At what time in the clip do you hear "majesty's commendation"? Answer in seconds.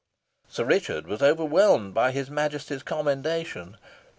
2.31-3.77